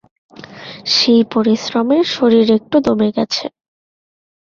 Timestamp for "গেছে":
3.17-3.45